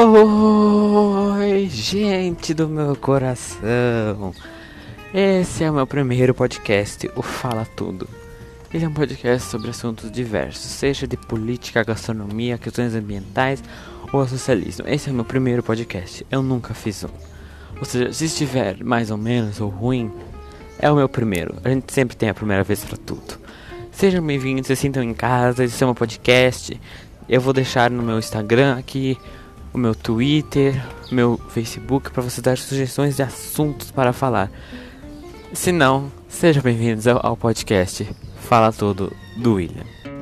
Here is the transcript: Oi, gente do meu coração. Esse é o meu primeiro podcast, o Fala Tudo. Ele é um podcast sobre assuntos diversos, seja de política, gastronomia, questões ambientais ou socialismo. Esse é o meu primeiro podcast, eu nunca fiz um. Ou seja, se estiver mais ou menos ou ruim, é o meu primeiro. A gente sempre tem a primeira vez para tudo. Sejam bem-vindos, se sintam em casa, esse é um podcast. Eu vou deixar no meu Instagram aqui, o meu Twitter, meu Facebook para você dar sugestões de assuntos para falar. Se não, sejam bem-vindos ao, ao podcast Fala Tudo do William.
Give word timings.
Oi, 0.00 1.68
gente 1.68 2.54
do 2.54 2.68
meu 2.68 2.94
coração. 2.94 4.32
Esse 5.12 5.64
é 5.64 5.70
o 5.72 5.74
meu 5.74 5.88
primeiro 5.88 6.32
podcast, 6.32 7.10
o 7.16 7.22
Fala 7.22 7.66
Tudo. 7.74 8.08
Ele 8.72 8.84
é 8.84 8.88
um 8.88 8.94
podcast 8.94 9.50
sobre 9.50 9.70
assuntos 9.70 10.08
diversos, 10.12 10.70
seja 10.70 11.04
de 11.04 11.16
política, 11.16 11.82
gastronomia, 11.82 12.56
questões 12.56 12.94
ambientais 12.94 13.60
ou 14.12 14.24
socialismo. 14.28 14.86
Esse 14.86 15.08
é 15.08 15.12
o 15.12 15.16
meu 15.16 15.24
primeiro 15.24 15.64
podcast, 15.64 16.24
eu 16.30 16.44
nunca 16.44 16.74
fiz 16.74 17.02
um. 17.02 17.08
Ou 17.80 17.84
seja, 17.84 18.12
se 18.12 18.26
estiver 18.26 18.84
mais 18.84 19.10
ou 19.10 19.16
menos 19.16 19.60
ou 19.60 19.68
ruim, 19.68 20.12
é 20.78 20.88
o 20.88 20.94
meu 20.94 21.08
primeiro. 21.08 21.56
A 21.64 21.70
gente 21.70 21.92
sempre 21.92 22.16
tem 22.16 22.28
a 22.28 22.34
primeira 22.34 22.62
vez 22.62 22.84
para 22.84 22.96
tudo. 22.96 23.36
Sejam 23.90 24.24
bem-vindos, 24.24 24.68
se 24.68 24.76
sintam 24.76 25.02
em 25.02 25.12
casa, 25.12 25.64
esse 25.64 25.82
é 25.82 25.86
um 25.88 25.92
podcast. 25.92 26.80
Eu 27.28 27.40
vou 27.40 27.52
deixar 27.52 27.90
no 27.90 28.00
meu 28.00 28.16
Instagram 28.16 28.78
aqui, 28.78 29.18
o 29.72 29.78
meu 29.78 29.94
Twitter, 29.94 30.82
meu 31.10 31.38
Facebook 31.48 32.10
para 32.10 32.22
você 32.22 32.40
dar 32.40 32.58
sugestões 32.58 33.16
de 33.16 33.22
assuntos 33.22 33.90
para 33.90 34.12
falar. 34.12 34.50
Se 35.52 35.72
não, 35.72 36.12
sejam 36.28 36.62
bem-vindos 36.62 37.06
ao, 37.06 37.24
ao 37.24 37.36
podcast 37.36 38.08
Fala 38.40 38.72
Tudo 38.72 39.12
do 39.36 39.54
William. 39.54 40.17